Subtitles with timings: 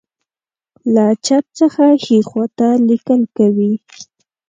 [0.93, 3.73] له چپ څخه ښی خواته لیکل کوي.